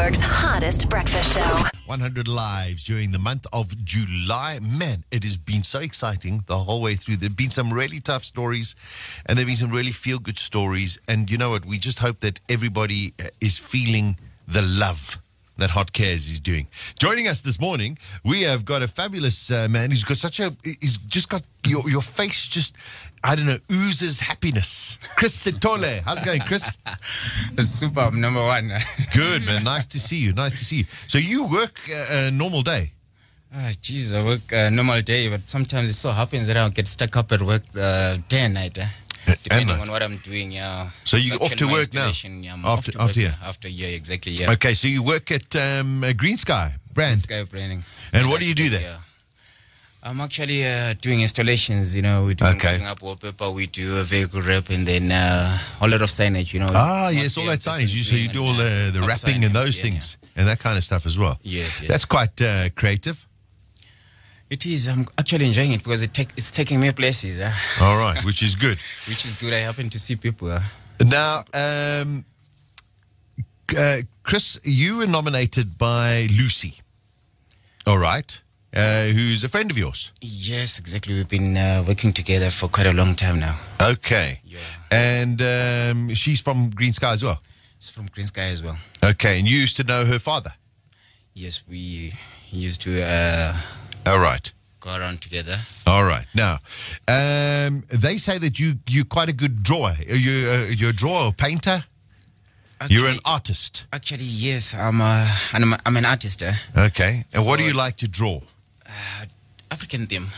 Hottest 0.00 0.88
breakfast 0.88 1.34
show. 1.34 1.68
100 1.84 2.26
lives 2.26 2.84
during 2.84 3.10
the 3.10 3.18
month 3.18 3.46
of 3.52 3.84
July. 3.84 4.58
Man, 4.58 5.04
it 5.10 5.24
has 5.24 5.36
been 5.36 5.62
so 5.62 5.80
exciting 5.80 6.42
the 6.46 6.56
whole 6.56 6.80
way 6.80 6.94
through. 6.94 7.16
There 7.18 7.28
have 7.28 7.36
been 7.36 7.50
some 7.50 7.70
really 7.70 8.00
tough 8.00 8.24
stories 8.24 8.74
and 9.26 9.36
there 9.36 9.42
have 9.42 9.48
been 9.48 9.56
some 9.56 9.70
really 9.70 9.92
feel 9.92 10.18
good 10.18 10.38
stories. 10.38 10.98
And 11.06 11.30
you 11.30 11.36
know 11.36 11.50
what? 11.50 11.66
We 11.66 11.76
just 11.76 11.98
hope 11.98 12.20
that 12.20 12.40
everybody 12.48 13.12
is 13.42 13.58
feeling 13.58 14.16
the 14.48 14.62
love 14.62 15.20
that 15.60 15.70
Hot 15.70 15.92
Cares 15.92 16.28
is 16.30 16.40
doing. 16.40 16.66
Joining 16.98 17.28
us 17.28 17.40
this 17.40 17.60
morning, 17.60 17.98
we 18.24 18.42
have 18.42 18.64
got 18.64 18.82
a 18.82 18.88
fabulous 18.88 19.50
uh, 19.50 19.68
man 19.70 19.90
who's 19.90 20.04
got 20.04 20.16
such 20.16 20.40
a, 20.40 20.54
he's 20.64 20.98
just 20.98 21.28
got 21.28 21.42
your, 21.66 21.88
your 21.88 22.02
face 22.02 22.46
just, 22.46 22.74
I 23.22 23.36
don't 23.36 23.46
know, 23.46 23.58
oozes 23.70 24.20
happiness. 24.20 24.98
Chris 25.16 25.36
Sithole. 25.36 26.02
How's 26.02 26.22
it 26.22 26.26
going, 26.26 26.40
Chris? 26.40 26.76
Super, 27.60 28.00
I'm 28.00 28.20
number 28.20 28.42
one. 28.42 28.72
Good, 29.14 29.46
man. 29.46 29.64
Nice 29.64 29.86
to 29.88 30.00
see 30.00 30.16
you. 30.16 30.32
Nice 30.32 30.58
to 30.58 30.64
see 30.64 30.76
you. 30.76 30.84
So 31.06 31.18
you 31.18 31.46
work 31.46 31.78
uh, 31.90 32.06
a 32.10 32.30
normal 32.30 32.62
day? 32.62 32.92
Ah, 33.52 33.70
jeez, 33.82 34.14
I 34.14 34.24
work 34.24 34.52
a 34.52 34.70
normal 34.70 35.02
day, 35.02 35.28
but 35.28 35.48
sometimes 35.48 35.88
it 35.88 35.94
so 35.94 36.12
happens 36.12 36.46
that 36.46 36.56
I'll 36.56 36.70
get 36.70 36.86
stuck 36.86 37.16
up 37.16 37.32
at 37.32 37.42
work 37.42 37.62
uh, 37.76 38.16
day 38.28 38.40
and 38.40 38.54
night. 38.54 38.78
Eh? 38.78 38.86
Depending 39.42 39.68
night. 39.68 39.80
on 39.80 39.90
what 39.90 40.02
I'm 40.02 40.16
doing, 40.18 40.50
yeah. 40.52 40.90
So 41.04 41.16
you 41.16 41.34
off 41.36 41.54
to 41.56 41.66
work 41.66 41.92
now? 41.94 42.10
Yeah, 42.24 42.56
After- 42.64 42.92
after 43.00 43.20
here? 43.20 43.34
yeah, 43.40 43.48
After 43.48 43.68
yeah, 43.68 43.88
exactly, 43.88 44.32
yeah. 44.32 44.52
Okay, 44.52 44.74
so 44.74 44.88
you 44.88 45.02
work 45.02 45.30
at 45.30 45.54
um, 45.56 46.02
uh, 46.04 46.12
Green 46.12 46.36
Sky 46.36 46.74
brand. 46.94 47.26
Green 47.26 47.44
Sky 47.44 47.50
branding. 47.50 47.84
And 48.12 48.28
what 48.28 48.40
do 48.40 48.46
you 48.46 48.54
do 48.54 48.68
there? 48.70 48.80
Yeah. 48.80 48.96
I'm 50.02 50.20
actually 50.22 50.66
uh, 50.66 50.94
doing 51.02 51.20
installations, 51.20 51.94
you 51.94 52.00
know, 52.00 52.24
we 52.24 52.34
do 52.34 52.46
Okay. 52.46 52.82
up 52.84 53.02
wallpaper, 53.02 53.50
we 53.50 53.66
do 53.66 53.98
a 53.98 54.02
vehicle 54.02 54.40
wrap, 54.40 54.70
and 54.70 54.88
then 54.88 55.12
uh, 55.12 55.58
a 55.82 55.86
lot 55.88 56.00
of 56.00 56.08
signage, 56.08 56.54
you 56.54 56.60
know. 56.60 56.66
Ah, 56.70 57.10
yes, 57.10 57.36
all 57.36 57.44
that 57.44 57.58
signage. 57.58 57.94
You, 57.94 58.02
so 58.02 58.16
you 58.16 58.28
do 58.28 58.42
all 58.42 58.54
the, 58.54 58.90
the 58.94 59.02
wrapping 59.02 59.44
and 59.44 59.54
those 59.54 59.76
yeah, 59.76 59.82
things 59.82 60.16
and 60.36 60.48
that 60.48 60.58
kind 60.58 60.78
of 60.78 60.84
stuff 60.84 61.04
as 61.04 61.18
well. 61.18 61.38
Yes, 61.42 61.82
yes. 61.82 61.90
That's 61.90 62.04
quite 62.06 62.40
uh, 62.40 62.70
creative. 62.70 63.26
It 64.50 64.66
is. 64.66 64.88
I'm 64.88 65.06
actually 65.16 65.46
enjoying 65.46 65.72
it 65.72 65.78
because 65.84 66.02
it 66.02 66.12
take, 66.12 66.30
it's 66.36 66.50
taking 66.50 66.80
me 66.80 66.90
places, 66.92 67.38
uh, 67.38 67.52
All 67.80 67.96
right, 67.98 68.22
which 68.24 68.42
is 68.42 68.56
good. 68.56 68.78
which 69.08 69.24
is 69.24 69.40
good. 69.40 69.52
I 69.52 69.58
happen 69.60 69.88
to 69.90 69.98
see 69.98 70.16
people. 70.16 70.50
Uh, 70.50 70.60
Now, 71.04 71.44
um, 71.54 72.24
uh, 73.78 73.98
Chris, 74.24 74.58
you 74.64 74.96
were 74.98 75.06
nominated 75.06 75.78
by 75.78 76.26
Lucy. 76.36 76.74
All 77.86 77.98
right, 77.98 78.40
uh, 78.74 79.04
who's 79.06 79.42
a 79.44 79.48
friend 79.48 79.70
of 79.70 79.78
yours. 79.78 80.10
yes, 80.20 80.78
exactly. 80.78 81.14
We've 81.14 81.28
been 81.28 81.56
uh, 81.56 81.84
working 81.86 82.12
together 82.12 82.50
for 82.50 82.68
quite 82.68 82.86
a 82.86 82.92
long 82.92 83.14
time 83.14 83.38
now. 83.40 83.56
Okay. 83.80 84.40
Yeah. 84.44 84.58
And 84.90 85.40
um, 85.40 86.14
she's 86.14 86.40
from 86.42 86.70
Green 86.70 86.92
Sky 86.92 87.12
as 87.12 87.22
well. 87.22 87.40
She's 87.78 87.90
from 87.90 88.06
Green 88.06 88.26
Sky 88.26 88.42
as 88.52 88.62
well. 88.62 88.76
Okay, 89.02 89.38
and 89.38 89.48
you 89.48 89.56
used 89.56 89.76
to 89.76 89.84
know 89.84 90.04
her 90.04 90.18
father. 90.18 90.52
Yes, 91.34 91.62
we 91.68 92.12
used 92.50 92.82
to 92.82 93.02
uh, 93.02 93.56
All 94.06 94.18
right. 94.18 94.52
go 94.80 94.96
around 94.96 95.20
together. 95.20 95.58
All 95.86 96.04
right. 96.04 96.26
Now, 96.34 96.58
um, 97.08 97.84
they 97.88 98.16
say 98.16 98.38
that 98.38 98.58
you 98.58 98.74
you're 98.88 99.04
quite 99.04 99.28
a 99.28 99.32
good 99.34 99.62
drawer. 99.62 99.92
You 100.06 100.48
uh, 100.50 100.66
you're 100.78 100.90
a 100.90 100.94
drawer 100.94 101.26
or 101.26 101.32
painter? 101.32 101.84
You're 102.88 103.08
an 103.08 103.18
artist. 103.26 103.86
Actually, 103.92 104.24
yes, 104.24 104.74
I'm, 104.74 105.02
uh, 105.02 105.28
I'm, 105.52 105.74
I'm 105.84 105.96
an 105.98 106.06
artist. 106.06 106.42
Uh, 106.42 106.52
Okay. 106.74 107.24
And 107.34 107.44
what 107.46 107.58
do 107.58 107.64
you 107.64 107.74
like 107.74 107.96
to 107.98 108.08
draw? 108.08 108.40
uh, 108.86 109.26
African 109.70 110.06
theme. 110.06 110.28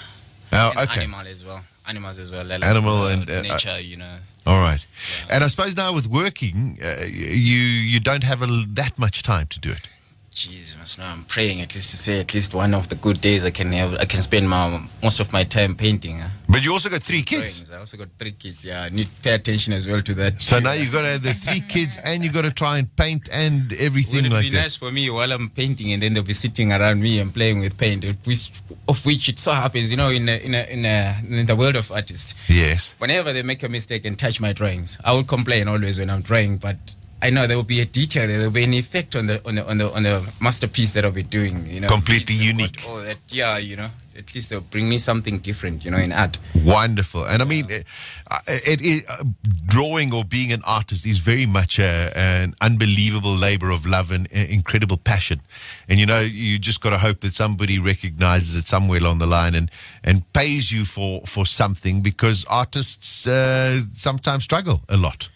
Oh, 0.53 0.73
and 0.77 0.91
okay. 0.91 1.03
Animal 1.03 1.27
as 1.29 1.45
well. 1.45 1.61
Animals 1.87 2.19
as 2.19 2.33
well. 2.33 2.45
Like, 2.45 2.65
Animal 2.65 3.03
uh, 3.03 3.13
and, 3.13 3.31
uh, 3.31 3.43
nature, 3.43 3.79
you 3.81 3.97
know. 3.97 4.17
All 4.45 4.61
right. 4.61 4.85
Yeah. 5.29 5.37
And 5.37 5.45
I 5.45 5.47
suppose 5.47 5.77
now 5.77 5.95
with 5.95 6.09
working, 6.09 6.79
uh, 6.85 7.05
you 7.05 7.59
you 7.93 8.01
don't 8.01 8.25
have 8.25 8.43
a, 8.43 8.47
that 8.75 8.99
much 8.99 9.23
time 9.23 9.47
to 9.47 9.61
do 9.61 9.71
it. 9.71 9.89
Jeez, 10.35 10.79
mas- 10.79 10.97
no, 10.97 11.05
I'm 11.05 11.25
praying 11.25 11.61
at 11.61 11.75
least 11.75 11.91
to 11.91 11.97
say 11.99 12.19
at 12.19 12.33
least 12.33 12.55
one 12.55 12.73
of 12.73 12.89
the 12.89 12.95
good 12.95 13.21
days 13.21 13.45
I 13.45 13.51
can 13.51 13.71
have. 13.73 13.95
I 13.97 14.07
can 14.07 14.23
spend 14.23 14.49
my 14.49 14.81
most 15.03 15.21
of 15.21 15.31
my 15.31 15.45
time 15.45 15.75
painting. 15.77 16.23
Uh, 16.23 16.31
But 16.49 16.65
you 16.65 16.73
also 16.73 16.89
got 16.89 17.03
three 17.03 17.23
kids. 17.23 17.61
drawings. 17.61 17.71
I 17.73 17.77
also 17.77 17.99
got 17.99 18.09
three 18.19 18.33
kids. 18.33 18.65
Yeah, 18.65 18.85
I 18.85 18.89
need 18.89 19.09
to 19.15 19.23
pay 19.23 19.35
attention 19.35 19.75
as 19.75 19.87
well 19.87 20.01
to 20.01 20.15
that. 20.15 20.41
So 20.41 20.59
now 20.59 20.73
you've 20.73 20.91
got 20.91 21.03
to 21.03 21.09
have 21.09 21.23
the 21.23 21.35
three 21.35 21.61
kids 21.69 21.99
and 22.03 22.25
you've 22.25 22.33
got 22.33 22.43
to 22.43 22.51
try 22.51 22.79
and 22.79 22.89
paint 22.97 23.29
and 23.31 23.75
everything 23.75 24.23
Would 24.23 24.27
it 24.27 24.33
like 24.33 24.43
be 24.45 24.51
nice 24.53 24.75
for 24.77 24.91
me 24.91 25.11
while 25.11 25.31
I'm 25.31 25.51
painting 25.51 25.93
and 25.93 26.03
then 26.03 26.15
they'll 26.15 26.23
be 26.23 26.33
sitting 26.33 26.73
around 26.73 27.03
me 27.03 27.19
and 27.21 27.33
playing 27.35 27.61
with 27.61 27.77
paint, 27.77 28.05
of 28.05 28.17
which, 28.27 28.53
of 28.89 29.05
which 29.05 29.29
it 29.29 29.39
so 29.39 29.53
happens, 29.53 29.91
you 29.91 29.99
know, 29.99 30.09
in 30.09 30.27
a, 30.31 30.37
in 30.39 30.55
a, 30.55 30.63
in, 30.65 30.85
a, 30.87 31.21
in 31.41 31.45
the 31.47 31.57
world 31.57 31.77
of 31.77 31.93
artists, 31.93 32.35
Yes. 32.49 32.95
whenever 32.99 33.35
they 33.35 33.43
make 33.43 33.63
a 33.63 33.69
mistake 33.69 34.07
and 34.07 34.19
touch 34.19 34.41
my 34.41 34.55
drawings, 34.55 34.97
I 35.05 35.13
will 35.13 35.25
complain 35.25 35.69
always 35.69 35.99
when 35.99 36.09
I'm 36.09 36.23
drawing, 36.23 36.57
but 36.57 36.77
I 37.23 37.31
know 37.31 37.47
there 37.47 37.57
will 37.57 37.63
be 37.63 37.81
a 37.81 37.85
detail, 37.85 38.27
there 38.27 38.41
will 38.41 38.51
be 38.51 38.65
an 38.65 38.75
effect 38.75 39.15
on 39.15 39.27
the 39.27 39.41
on 39.47 39.55
the 39.55 39.65
on 39.65 39.79
the 39.79 39.93
on 39.93 40.03
the 40.03 40.29
masterpiece 40.41 40.95
that 40.95 41.05
I'll 41.05 41.13
be 41.13 41.23
doing. 41.23 41.67
You 41.69 41.81
know, 41.81 41.89
Completely 41.89 42.35
unique. 42.35 42.85
All 42.89 42.97
that, 42.97 43.19
yeah, 43.29 43.59
you 43.59 43.77
know, 43.77 43.91
at 44.17 44.35
least 44.35 44.51
they'll 44.51 44.61
bring 44.61 44.89
me 44.89 44.99
something 44.99 45.39
different, 45.39 45.85
you 45.85 45.93
know, 45.93 45.99
in 45.99 46.11
art. 46.11 46.39
Wonderful. 46.65 47.25
And 47.25 47.41
I 47.41 47.45
mean, 47.45 47.67
uh, 47.71 48.39
it, 48.49 48.81
it, 48.83 49.05
uh, 49.09 49.23
drawing 49.67 50.13
or 50.13 50.25
being 50.25 50.53
an 50.53 50.63
artist 50.67 51.07
is 51.07 51.19
very 51.19 51.47
much 51.47 51.79
a, 51.79 52.13
an 52.17 52.55
unbelievable 52.61 53.35
labor 53.35 53.71
of 53.71 53.87
love 53.87 54.11
and 54.11 54.27
uh, 54.35 54.39
incredible 54.39 54.97
passion. 54.97 55.41
And 55.89 56.01
you 56.01 56.07
know, 56.07 56.21
you 56.21 56.59
just 56.59 56.81
got 56.81 56.91
to 56.91 56.99
hope 56.99 57.21
that 57.21 57.35
somebody 57.35 57.79
recognizes 57.79 58.57
it 58.57 58.67
somewhere 58.67 58.99
along 58.99 59.19
the 59.19 59.27
line 59.27 59.55
and, 59.55 59.71
and 60.03 60.31
pays 60.33 60.73
you 60.73 60.85
for, 60.85 61.23
for 61.27 61.47
something 61.47 62.01
because 62.01 62.45
artists 62.47 63.29
uh, 63.29 63.81
sometimes 63.95 64.43
struggle 64.43 64.83
a 64.89 64.97
lot. 64.97 65.29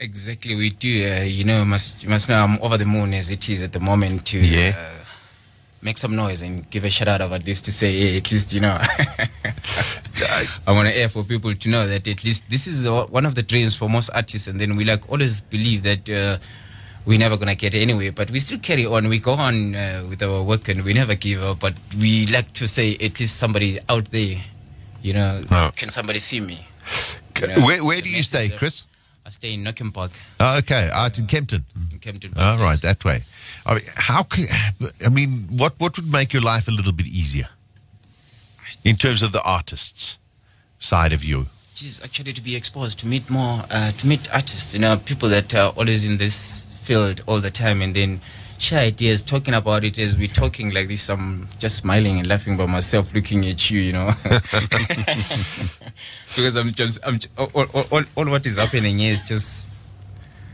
Exactly, 0.00 0.54
we 0.56 0.70
do. 0.70 0.88
Uh, 1.12 1.22
you 1.22 1.44
know, 1.44 1.64
must 1.64 2.02
you 2.02 2.08
must 2.08 2.28
know 2.28 2.42
I'm 2.42 2.60
over 2.62 2.76
the 2.76 2.84
moon 2.86 3.14
as 3.14 3.30
it 3.30 3.48
is 3.48 3.62
at 3.62 3.72
the 3.72 3.80
moment 3.80 4.26
to 4.26 4.38
Yeah. 4.38 4.72
uh, 4.76 5.04
make 5.82 5.96
some 5.98 6.16
noise 6.16 6.42
and 6.42 6.68
give 6.70 6.84
a 6.84 6.90
shout 6.90 7.08
out 7.08 7.20
about 7.20 7.44
this 7.44 7.60
to 7.62 7.70
say, 7.72 7.92
hey, 7.92 8.16
at 8.16 8.30
least 8.32 8.52
you 8.52 8.60
know, 8.60 8.76
I 10.66 10.72
want 10.72 10.88
to 10.88 10.96
air 10.96 11.08
for 11.08 11.22
people 11.24 11.54
to 11.54 11.68
know 11.68 11.86
that 11.86 12.08
at 12.08 12.24
least 12.24 12.48
this 12.50 12.66
is 12.66 12.82
the, 12.82 13.04
one 13.04 13.24
of 13.26 13.34
the 13.34 13.42
dreams 13.42 13.76
for 13.76 13.88
most 13.88 14.10
artists, 14.14 14.48
and 14.48 14.60
then 14.60 14.76
we 14.76 14.84
like 14.84 15.08
always 15.10 15.40
believe 15.40 15.82
that. 15.84 16.08
Uh, 16.10 16.38
we're 17.06 17.18
never 17.18 17.36
gonna 17.36 17.54
get 17.54 17.74
anywhere, 17.74 18.12
but 18.12 18.30
we 18.30 18.40
still 18.40 18.58
carry 18.60 18.86
on. 18.86 19.08
We 19.10 19.18
go 19.18 19.32
on 19.32 19.74
uh, 19.74 20.06
with 20.08 20.22
our 20.22 20.42
work, 20.42 20.68
and 20.70 20.82
we 20.82 20.94
never 20.94 21.14
give 21.14 21.42
up. 21.42 21.60
But 21.60 21.74
we 22.00 22.24
like 22.28 22.50
to 22.54 22.66
say, 22.66 22.94
at 22.94 23.20
least 23.20 23.36
somebody 23.36 23.78
out 23.90 24.06
there, 24.10 24.40
you 25.02 25.12
know, 25.12 25.42
Oh. 25.50 25.70
can 25.76 25.90
somebody 25.90 26.18
see 26.18 26.40
me? 26.40 26.66
You 27.38 27.48
know, 27.48 27.60
Where, 27.66 27.84
where 27.84 28.00
do 28.00 28.08
you 28.08 28.22
stay, 28.22 28.48
Chris? 28.48 28.86
I 29.26 29.30
stay 29.30 29.54
in 29.54 29.64
Norkem 29.64 29.92
Park 29.92 30.10
Oh, 30.38 30.58
okay, 30.58 30.90
out 30.92 31.18
in 31.18 31.26
Kempton. 31.26 31.64
in 31.92 31.98
Kempton. 31.98 32.32
All 32.36 32.58
right, 32.58 32.78
that 32.82 33.04
way. 33.04 33.22
I 33.64 33.74
mean, 33.74 33.82
how 33.96 34.22
can, 34.22 34.44
I 35.04 35.08
mean, 35.08 35.48
what, 35.50 35.72
what 35.80 35.96
would 35.96 36.10
make 36.12 36.32
your 36.34 36.42
life 36.42 36.68
a 36.68 36.70
little 36.70 36.92
bit 36.92 37.06
easier 37.06 37.48
in 38.84 38.96
terms 38.96 39.22
of 39.22 39.32
the 39.32 39.42
artists 39.42 40.18
side 40.78 41.12
of 41.14 41.24
you? 41.24 41.46
Geez, 41.74 42.02
actually 42.04 42.32
to 42.34 42.42
be 42.42 42.54
exposed 42.54 43.00
to 43.00 43.06
meet 43.06 43.28
more, 43.30 43.64
uh, 43.70 43.92
to 43.92 44.06
meet 44.06 44.32
artists, 44.32 44.74
you 44.74 44.80
know, 44.80 44.96
people 44.98 45.28
that 45.30 45.54
are 45.54 45.70
always 45.70 46.04
in 46.04 46.18
this 46.18 46.68
field 46.84 47.22
all 47.26 47.40
the 47.40 47.50
time, 47.50 47.82
and 47.82 47.94
then 47.94 48.20
share 48.58 48.80
ideas, 48.80 49.22
talking 49.22 49.54
about 49.54 49.84
it 49.84 49.98
as 49.98 50.16
we're 50.16 50.28
talking 50.28 50.72
like 50.72 50.88
this. 50.88 51.08
I'm 51.10 51.48
just 51.58 51.76
smiling 51.78 52.18
and 52.18 52.28
laughing 52.28 52.56
by 52.56 52.66
myself, 52.66 53.12
looking 53.14 53.46
at 53.46 53.70
you, 53.70 53.80
you 53.80 53.92
know, 53.92 54.12
because 56.36 56.56
I'm 56.56 56.72
just, 56.72 56.98
I'm 57.06 57.18
all, 57.38 57.50
all, 57.74 58.02
all, 58.16 58.26
what 58.26 58.46
is 58.46 58.58
happening 58.58 59.00
is 59.00 59.26
just 59.26 59.66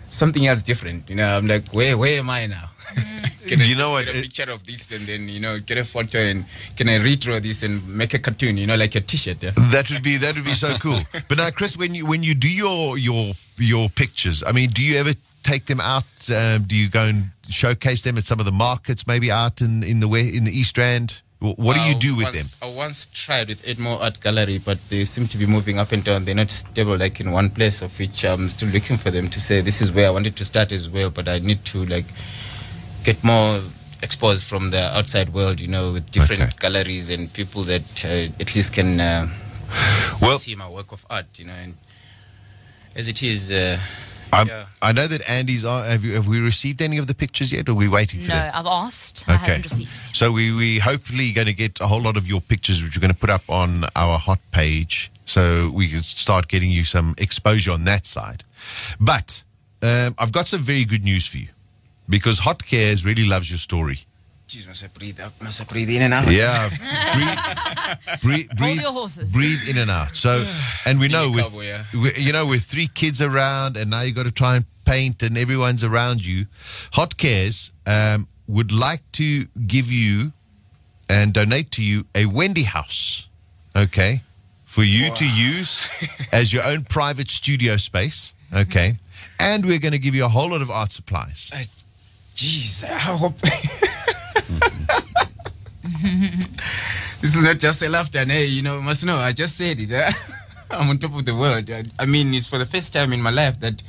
something 0.09 0.47
else 0.47 0.63
different. 0.63 1.09
You 1.11 1.17
know, 1.17 1.37
I'm 1.37 1.47
like, 1.47 1.69
where, 1.69 1.97
where 1.99 2.19
am 2.19 2.31
I 2.31 2.47
now? 2.47 2.71
can 3.47 3.61
I 3.61 3.65
You 3.65 3.77
know 3.77 3.93
what, 3.93 4.07
Get 4.07 4.17
a 4.17 4.21
picture 4.23 4.51
of 4.51 4.67
this 4.67 4.91
and 4.91 5.07
then 5.07 5.29
you 5.29 5.41
know 5.41 5.61
get 5.61 5.79
a 5.79 5.85
photo 5.85 6.19
and 6.19 6.45
can 6.77 6.89
I 6.89 6.99
redraw 6.99 7.41
this 7.41 7.63
and 7.63 7.87
make 7.87 8.15
a 8.15 8.19
cartoon? 8.19 8.57
You 8.57 8.67
know, 8.67 8.77
like 8.77 8.95
a 8.95 9.01
T-shirt. 9.01 9.43
Yeah? 9.43 9.53
That 9.71 9.91
would 9.91 10.03
be 10.03 10.17
that 10.17 10.35
would 10.35 10.45
be 10.45 10.55
so 10.55 10.77
cool. 10.79 11.01
But 11.29 11.39
now, 11.39 11.51
Chris, 11.51 11.77
when 11.77 11.95
you 11.95 12.07
when 12.07 12.23
you 12.23 12.35
do 12.35 12.49
your 12.49 12.99
your 12.99 13.33
your 13.57 13.89
pictures, 13.89 14.43
I 14.45 14.53
mean, 14.53 14.71
do 14.71 14.83
you 14.83 14.99
ever 14.99 15.15
take 15.43 15.67
them 15.67 15.81
out? 15.81 16.05
Um, 16.35 16.65
do 16.65 16.75
you 16.77 16.89
go 16.89 17.03
and 17.05 17.31
showcase 17.49 18.03
them 18.03 18.17
at 18.19 18.25
some 18.25 18.39
of 18.41 18.47
the 18.47 18.53
markets, 18.53 19.07
maybe 19.07 19.31
out 19.31 19.61
in 19.61 19.83
in 19.83 20.01
the 20.01 20.09
way 20.09 20.23
in 20.29 20.45
the 20.45 20.53
East 20.53 20.77
Rand? 20.79 21.15
Wh- 21.41 21.59
What 21.59 21.75
do 21.77 21.81
you 21.83 21.95
do 21.95 22.15
with 22.17 22.27
once, 22.27 22.47
them? 22.49 22.69
I 22.71 22.75
once 22.75 23.07
tried 23.07 23.49
with 23.49 23.65
Edmore 23.65 24.01
Art 24.01 24.21
Gallery, 24.21 24.59
but 24.59 24.79
they 24.91 25.05
seem 25.07 25.27
to 25.29 25.39
be 25.39 25.47
moving 25.47 25.79
up 25.79 25.91
and 25.93 26.05
down. 26.05 26.25
They're 26.27 26.35
not 26.35 26.51
stable 26.51 26.97
like 26.99 27.19
in 27.21 27.31
one 27.33 27.49
place, 27.51 27.81
of 27.83 27.99
which 27.99 28.25
I'm 28.25 28.49
still 28.51 28.69
looking 28.69 28.99
for 28.99 29.11
them 29.11 29.29
to 29.31 29.41
say 29.41 29.61
this 29.63 29.81
is 29.81 29.91
where 29.93 30.07
I 30.09 30.11
wanted 30.11 30.37
to 30.37 30.45
start 30.45 30.71
as 30.73 30.89
well. 30.91 31.11
But 31.11 31.29
I 31.29 31.39
need 31.39 31.65
to 31.67 31.85
like 31.87 32.07
get 33.05 33.25
more 33.25 33.63
exposed 34.03 34.45
from 34.45 34.71
the 34.71 34.83
outside 34.97 35.33
world, 35.33 35.61
you 35.61 35.69
know, 35.69 35.93
with 35.93 36.11
different 36.11 36.43
Okay. 36.43 36.53
galleries 36.59 37.09
and 37.11 37.33
people 37.33 37.63
that 37.65 38.05
uh, 38.05 38.09
at 38.41 38.55
least 38.55 38.73
can 38.75 39.01
uh, 39.01 39.29
Well, 40.21 40.39
see 40.39 40.55
my 40.57 40.69
work 40.69 40.93
of 40.93 41.07
art, 41.09 41.27
you 41.39 41.47
know. 41.47 41.55
And 41.55 41.75
as 42.97 43.07
it 43.09 43.23
is, 43.23 43.51
uh, 43.51 43.79
yeah. 44.33 44.67
I 44.83 44.93
know 44.93 45.07
that 45.07 45.29
Andy's. 45.29 45.65
On, 45.65 45.85
have 45.85 46.05
you 46.05 46.15
have 46.15 46.27
we 46.29 46.41
received 46.41 46.81
any 46.83 46.99
of 46.99 47.07
the 47.07 47.15
pictures 47.15 47.53
yet? 47.53 47.69
Or 47.69 47.73
are 47.73 47.75
we 47.75 47.89
waiting 47.89 48.21
for 48.21 48.29
No, 48.29 48.35
them? 48.35 48.53
I've 48.55 48.67
asked. 48.67 49.25
I 49.29 49.37
haven't 49.37 49.65
received. 49.65 49.91
So 50.13 50.31
we 50.33 50.53
we 50.53 50.79
hopefully 50.79 51.33
going 51.33 51.47
to 51.47 51.53
get 51.53 51.81
a 51.81 51.87
whole 51.87 52.01
lot 52.03 52.17
of 52.17 52.27
your 52.27 52.41
pictures, 52.41 52.83
which 52.83 52.97
we're 52.97 53.01
going 53.01 53.13
to 53.13 53.19
put 53.19 53.31
up 53.31 53.43
on 53.49 53.85
our 53.97 54.19
hot 54.19 54.41
page, 54.53 55.11
so 55.25 55.71
we 55.71 55.89
can 55.89 56.03
start 56.03 56.49
getting 56.49 56.71
you 56.71 56.85
some 56.85 57.15
exposure 57.19 57.73
on 57.73 57.85
that 57.85 58.07
side. 58.07 58.45
But 58.99 59.43
um, 59.83 60.15
I've 60.19 60.33
got 60.33 60.49
some 60.49 60.61
very 60.61 60.85
good 60.85 61.03
news 61.05 61.27
for 61.27 61.39
you 61.39 61.49
because 62.09 62.41
Hot 62.41 62.65
Cares 62.65 63.05
really 63.05 63.25
loves 63.25 63.51
your 63.51 63.59
story. 63.59 64.01
Jeez, 64.51 64.67
must 64.67 64.83
I 64.83 64.89
breathe 64.89 65.21
out? 65.21 65.33
Must 65.41 65.61
I 65.61 65.65
breathe 65.65 65.91
in 65.91 66.03
and 66.03 66.13
out? 66.13 66.29
Yeah, 66.29 66.69
breathe, 68.21 68.21
breathe, 68.21 68.51
breathe, 68.59 68.81
your 68.81 68.91
horses. 68.93 69.33
breathe 69.33 69.61
in 69.69 69.79
and 69.79 69.89
out. 69.89 70.17
So, 70.17 70.45
and 70.85 70.99
we 70.99 71.07
know 71.07 71.31
Being 71.31 71.33
a 71.33 71.37
with, 71.37 71.45
cowboy, 71.45 71.65
yeah. 71.67 71.85
with- 71.95 72.19
you 72.19 72.33
know 72.33 72.47
with 72.47 72.65
three 72.65 72.89
kids 72.89 73.21
around, 73.21 73.77
and 73.77 73.91
now 73.91 74.01
you 74.01 74.13
got 74.13 74.25
to 74.25 74.33
try 74.33 74.57
and 74.57 74.65
paint, 74.85 75.23
and 75.23 75.39
everyone's 75.39 75.85
around 75.85 76.25
you. 76.25 76.47
Hot 76.95 77.17
Cares 77.17 77.71
um, 77.87 78.27
would 78.49 78.73
like 78.73 79.03
to 79.13 79.47
give 79.69 79.89
you 79.93 80.33
and 81.09 81.33
donate 81.33 81.71
to 81.73 81.83
you 81.85 82.07
a 82.17 82.27
Wendy 82.27 82.65
house, 82.65 83.29
okay, 83.77 84.21
for 84.67 84.83
you 84.83 85.15
to 85.15 85.25
use 85.25 85.81
as 86.33 86.53
your 86.53 86.65
own 86.65 86.83
private 86.83 87.31
studio 87.31 87.77
space, 87.77 88.33
okay, 88.53 88.95
and 89.39 89.65
we're 89.65 89.79
going 89.79 89.93
to 89.93 89.99
give 90.01 90.17
you 90.17 90.25
a 90.25 90.29
whole 90.29 90.51
lot 90.51 90.61
of 90.61 90.71
art 90.73 90.91
supplies. 90.91 91.53
Uh, 91.55 91.63
Jeez, 92.35 92.83
I 92.85 92.99
hope. 92.99 93.35
this 97.21 97.37
is 97.37 97.45
not 97.45 97.59
just 97.59 97.83
a 97.83 97.89
laughter, 97.89 98.25
hey, 98.25 98.47
you 98.47 98.63
know, 98.63 98.77
you 98.77 98.83
must 98.83 99.05
know, 99.05 99.17
I 99.17 99.33
just 99.33 99.57
said 99.57 99.79
it. 99.81 99.93
eh? 99.93 100.11
I'm 100.71 100.89
on 100.89 100.99
top 100.99 101.15
of 101.15 101.25
the 101.27 101.35
world. 101.35 101.69
I, 101.71 101.85
I 101.99 102.07
mean, 102.07 102.33
it's 102.35 102.47
for 102.47 102.59
the 102.59 102.67
first 102.67 102.93
time 102.93 103.13
in 103.13 103.21
my 103.21 103.31
life 103.31 103.59
that 103.61 103.83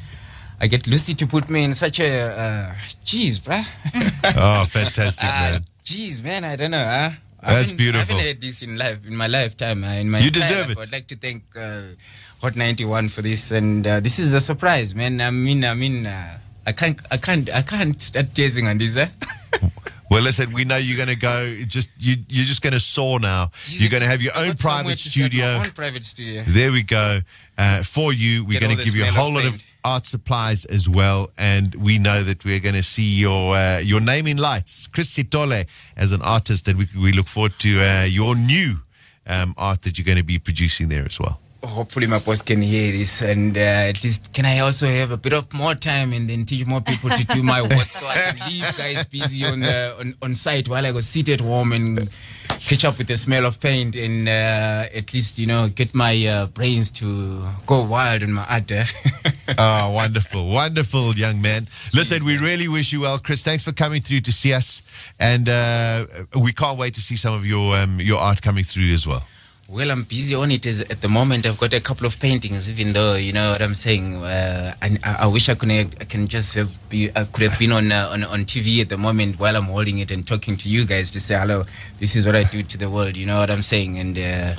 I 0.59 0.67
get 0.67 0.87
Lucy 0.87 1.13
to 1.15 1.27
put 1.27 1.49
me 1.49 1.63
in 1.63 1.73
such 1.73 1.99
a. 1.99 2.21
Uh, 2.31 2.75
jeez, 3.05 3.39
bruh. 3.39 3.65
Oh, 4.37 4.65
fantastic, 4.65 5.25
Ah, 5.29 5.51
man! 5.51 5.65
Jeez, 5.85 6.23
man, 6.23 6.43
I 6.43 6.55
don't 6.55 6.71
know. 6.71 6.83
Huh? 6.83 7.09
That's 7.43 7.71
beautiful. 7.71 8.15
I 8.15 8.17
haven't 8.19 8.27
had 8.35 8.41
this 8.41 8.61
in 8.61 8.77
life 8.77 8.99
in 9.07 9.15
my 9.15 9.27
lifetime. 9.27 9.83
Uh, 9.83 9.93
in 9.93 10.09
my 10.09 10.19
You 10.19 10.29
deserve 10.31 10.69
life. 10.69 10.77
it. 10.77 10.81
I'd 10.81 10.91
like 10.91 11.07
to 11.07 11.15
thank 11.15 11.43
uh, 11.55 11.81
Hot 12.41 12.55
91 12.55 13.09
for 13.09 13.21
this, 13.23 13.49
and 13.51 13.85
uh, 13.87 13.99
this 13.99 14.19
is 14.19 14.33
a 14.33 14.39
surprise, 14.39 14.93
man. 14.93 15.19
I 15.21 15.31
mean, 15.31 15.63
I 15.65 15.73
mean, 15.73 16.05
uh, 16.05 16.37
I 16.67 16.71
can't, 16.73 16.99
I 17.11 17.17
can't, 17.17 17.49
I 17.49 17.61
can't 17.63 17.99
start 18.01 18.33
chasing 18.35 18.67
on 18.67 18.77
this. 18.77 18.97
Eh? 18.97 19.07
Well, 20.11 20.23
listen, 20.23 20.51
we 20.51 20.65
know 20.65 20.75
you're 20.75 20.97
going 20.97 21.07
to 21.07 21.15
go. 21.15 21.55
Just 21.65 21.89
you, 21.97 22.17
you're 22.27 22.45
just 22.45 22.61
going 22.61 22.73
to 22.73 22.81
soar 22.81 23.21
now. 23.21 23.49
You're 23.67 23.89
going 23.89 24.03
to 24.03 24.09
have 24.09 24.21
your 24.21 24.35
own 24.35 24.55
private 24.55 24.99
studio. 24.99 25.45
own 25.45 25.71
private 25.71 26.03
studio. 26.03 26.43
There 26.45 26.73
we 26.73 26.83
go. 26.83 27.21
Uh, 27.57 27.81
for 27.83 28.11
you, 28.11 28.43
we're 28.43 28.59
going 28.59 28.75
to 28.75 28.83
give 28.83 28.93
you 28.93 29.03
a 29.03 29.07
whole 29.07 29.31
lot 29.31 29.45
of 29.45 29.63
art 29.85 30.05
supplies 30.05 30.65
as 30.65 30.89
well, 30.89 31.31
and 31.37 31.73
we 31.75 31.97
know 31.97 32.23
that 32.25 32.43
we're 32.43 32.59
going 32.59 32.75
to 32.75 32.83
see 32.83 33.09
your 33.21 33.55
uh, 33.55 33.79
your 33.79 34.01
name 34.01 34.27
in 34.27 34.35
lights, 34.35 34.85
Chris 34.87 35.15
Sithole, 35.15 35.65
as 35.95 36.11
an 36.11 36.21
artist, 36.23 36.67
and 36.67 36.77
we 36.77 36.89
we 36.99 37.13
look 37.13 37.27
forward 37.27 37.53
to 37.59 37.81
uh, 37.81 38.03
your 38.03 38.35
new 38.35 38.81
um, 39.27 39.53
art 39.57 39.83
that 39.83 39.97
you're 39.97 40.05
going 40.05 40.17
to 40.17 40.25
be 40.25 40.37
producing 40.37 40.89
there 40.89 41.05
as 41.05 41.21
well. 41.21 41.39
Hopefully, 41.63 42.07
my 42.07 42.19
boss 42.19 42.41
can 42.41 42.61
hear 42.61 42.91
this, 42.91 43.21
and 43.21 43.55
uh, 43.55 43.89
at 43.91 44.03
least 44.03 44.33
can 44.33 44.45
I 44.45 44.59
also 44.59 44.87
have 44.87 45.11
a 45.11 45.17
bit 45.17 45.33
of 45.33 45.53
more 45.53 45.75
time 45.75 46.11
and 46.11 46.27
then 46.27 46.43
teach 46.45 46.65
more 46.65 46.81
people 46.81 47.09
to 47.09 47.23
do 47.25 47.43
my 47.43 47.61
work, 47.75 47.91
so 47.91 48.07
I 48.07 48.15
can 48.15 48.49
leave 48.49 48.77
guys 48.77 49.05
busy 49.05 49.45
on 49.45 49.59
the 49.59 49.95
on, 49.99 50.15
on 50.21 50.33
site 50.33 50.67
while 50.67 50.85
I 50.85 50.91
go 50.91 51.01
sit 51.01 51.29
at 51.29 51.39
home 51.39 51.71
and 51.71 52.09
catch 52.59 52.85
up 52.85 52.97
with 52.97 53.07
the 53.07 53.17
smell 53.17 53.45
of 53.45 53.59
paint 53.59 53.95
and 53.95 54.27
uh, 54.27 54.87
at 54.93 55.13
least 55.13 55.37
you 55.37 55.47
know 55.47 55.69
get 55.69 55.93
my 55.93 56.25
uh, 56.25 56.47
brains 56.47 56.91
to 56.91 57.47
go 57.65 57.83
wild 57.83 58.23
in 58.23 58.33
my 58.33 58.45
art. 58.45 58.71
Oh, 59.57 59.91
wonderful, 59.93 60.47
wonderful 60.47 61.13
young 61.15 61.41
man. 61.41 61.67
Listen, 61.93 62.23
we 62.25 62.37
really 62.37 62.67
wish 62.67 62.91
you 62.91 63.01
well, 63.01 63.19
Chris. 63.19 63.43
Thanks 63.43 63.63
for 63.63 63.71
coming 63.71 64.01
through 64.01 64.21
to 64.21 64.31
see 64.31 64.53
us, 64.53 64.81
and 65.19 65.47
uh, 65.47 66.05
we 66.35 66.53
can't 66.53 66.79
wait 66.79 66.93
to 66.95 67.01
see 67.01 67.15
some 67.15 67.33
of 67.33 67.45
your 67.45 67.75
um, 67.75 67.99
your 67.99 68.19
art 68.19 68.41
coming 68.41 68.63
through 68.63 68.91
as 68.91 69.05
well. 69.05 69.25
Well, 69.69 69.89
I'm 69.89 70.03
busy 70.03 70.35
on 70.35 70.51
it 70.51 70.65
as, 70.65 70.81
at 70.81 70.99
the 70.99 71.07
moment. 71.07 71.45
I've 71.45 71.57
got 71.57 71.73
a 71.73 71.79
couple 71.79 72.05
of 72.05 72.19
paintings, 72.19 72.69
even 72.69 72.91
though 72.91 73.15
you 73.15 73.31
know 73.31 73.51
what 73.51 73.61
I'm 73.61 73.75
saying. 73.75 74.15
Uh, 74.15 74.75
I, 74.81 74.97
I 75.03 75.27
wish 75.27 75.47
I 75.47 75.55
could 75.55 75.71
I 75.71 75.85
can 75.85 76.27
just 76.27 76.55
have 76.55 76.89
be 76.89 77.09
I 77.15 77.23
could 77.23 77.49
have 77.49 77.57
been 77.57 77.71
on, 77.71 77.89
uh, 77.91 78.09
on 78.11 78.23
on 78.25 78.39
TV 78.41 78.81
at 78.81 78.89
the 78.89 78.97
moment 78.97 79.39
while 79.39 79.55
I'm 79.55 79.65
holding 79.65 79.99
it 79.99 80.11
and 80.11 80.27
talking 80.27 80.57
to 80.57 80.67
you 80.67 80.85
guys 80.85 81.09
to 81.11 81.21
say 81.21 81.39
hello. 81.39 81.65
This 81.99 82.17
is 82.17 82.25
what 82.25 82.35
I 82.35 82.43
do 82.43 82.63
to 82.63 82.77
the 82.77 82.89
world. 82.89 83.15
You 83.15 83.25
know 83.25 83.39
what 83.39 83.49
I'm 83.49 83.61
saying? 83.61 83.97
And 83.97 84.17
uh, 84.17 84.55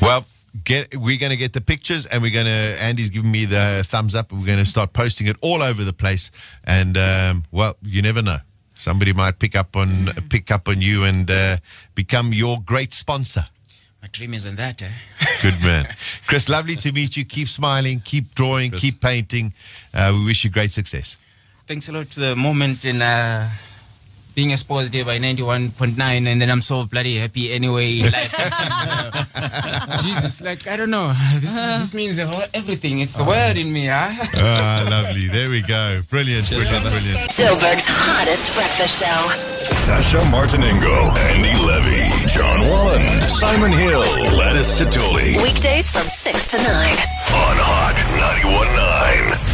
Well, 0.00 0.26
get 0.64 0.96
we're 0.96 1.18
going 1.18 1.30
to 1.30 1.36
get 1.36 1.52
the 1.52 1.60
pictures, 1.60 2.06
and 2.06 2.22
we're 2.22 2.32
going 2.32 2.46
to. 2.46 2.82
Andy's 2.82 3.10
giving 3.10 3.30
me 3.30 3.44
the 3.44 3.84
thumbs 3.86 4.14
up. 4.14 4.32
We're 4.32 4.46
going 4.46 4.58
to 4.58 4.66
start 4.66 4.92
posting 4.92 5.28
it 5.28 5.36
all 5.40 5.62
over 5.62 5.84
the 5.84 5.92
place, 5.92 6.30
and 6.64 6.96
um, 6.98 7.44
well, 7.52 7.76
you 7.82 8.02
never 8.02 8.22
know. 8.22 8.38
Somebody 8.74 9.12
might 9.12 9.38
pick 9.38 9.54
up 9.54 9.76
on 9.76 10.06
pick 10.28 10.50
up 10.50 10.68
on 10.68 10.80
you 10.80 11.04
and 11.04 11.30
uh, 11.30 11.58
become 11.94 12.32
your 12.32 12.60
great 12.60 12.92
sponsor. 12.92 13.46
My 14.02 14.08
dream 14.08 14.34
is 14.34 14.46
on 14.46 14.56
that. 14.56 14.82
Eh? 14.82 14.88
Good 15.42 15.62
man, 15.62 15.86
Chris. 16.26 16.48
Lovely 16.48 16.76
to 16.76 16.92
meet 16.92 17.16
you. 17.16 17.24
Keep 17.24 17.48
smiling, 17.48 18.00
keep 18.00 18.34
drawing, 18.34 18.72
keep 18.72 19.00
painting. 19.00 19.54
Uh, 19.94 20.12
we 20.14 20.24
wish 20.26 20.44
you 20.44 20.50
great 20.50 20.72
success. 20.72 21.16
Thanks 21.66 21.88
a 21.88 21.92
lot 21.92 22.10
to 22.10 22.20
the 22.20 22.36
moment 22.36 22.84
and. 22.84 23.02
Uh, 23.02 23.48
being 24.34 24.50
exposed 24.50 24.94
here 24.94 25.04
by 25.04 25.18
91.9 25.18 26.00
and 26.26 26.40
then 26.40 26.50
I'm 26.50 26.62
so 26.62 26.86
bloody 26.86 27.18
happy 27.18 27.52
anyway. 27.52 28.00
Like, 28.00 28.30
Jesus, 30.02 30.40
like, 30.40 30.66
I 30.66 30.76
don't 30.76 30.90
know. 30.90 31.12
This, 31.34 31.52
this 31.54 31.94
means 31.94 32.16
the 32.16 32.26
whole, 32.26 32.42
everything. 32.54 33.00
It's 33.00 33.14
the 33.14 33.24
word 33.24 33.56
in 33.56 33.72
me, 33.72 33.86
huh? 33.86 34.10
Ah, 34.34 34.86
lovely. 34.88 35.28
There 35.28 35.50
we 35.50 35.60
go. 35.62 36.00
Brilliant, 36.08 36.48
brilliant, 36.48 36.82
brilliant. 36.82 37.30
Joburg's 37.30 37.86
hottest 37.86 38.54
breakfast 38.54 39.02
show. 39.02 39.28
Sasha 39.84 40.24
Martinengo, 40.30 41.10
Andy 41.28 41.52
Levy, 41.64 42.11
John 42.28 42.68
Wallen, 42.68 43.06
Simon 43.28 43.72
Hill, 43.72 44.02
Gladys 44.30 44.66
Satuli. 44.66 45.42
Weekdays 45.42 45.90
from 45.90 46.08
6 46.08 46.46
to 46.48 46.56
9. 46.56 46.66
On 46.66 47.56
Hot 47.58 47.94
91.9. 48.42 49.51